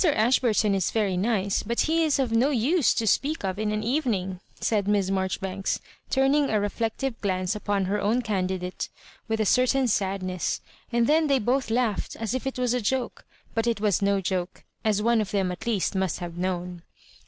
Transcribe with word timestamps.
Ashburton 0.03 0.73
is 0.73 0.89
very 0.89 1.15
nice; 1.15 1.61
but 1.61 1.81
he 1.81 2.03
is 2.03 2.17
of 2.17 2.31
no 2.31 2.49
use 2.49 2.91
to 2.95 3.05
speak 3.05 3.43
of 3.43 3.59
in 3.59 3.71
an 3.71 3.83
evening," 3.83 4.39
said 4.59 4.87
Miss 4.87 5.11
Marjoribanks, 5.11 5.79
turning 6.09 6.49
a 6.49 6.59
reflective 6.59 7.21
glance 7.21 7.55
upon 7.55 7.85
her 7.85 8.01
own 8.01 8.23
candidate 8.23 8.89
with 9.27 9.39
a 9.39 9.45
certain 9.45 9.87
sadness; 9.87 10.59
and 10.91 11.05
then 11.05 11.27
they 11.27 11.37
both 11.37 11.69
laughed 11.69 12.15
as 12.15 12.33
if 12.33 12.47
it 12.47 12.57
was 12.57 12.73
a 12.73 12.81
joke; 12.81 13.25
but 13.53 13.67
it 13.67 13.79
was 13.79 14.01
no 14.01 14.19
joke, 14.21 14.63
as 14.83 15.03
one 15.03 15.21
of 15.21 15.29
them 15.29 15.51
at 15.51 15.67
least 15.67 15.93
must 15.93 16.17
have 16.17 16.35
known. 16.35 16.81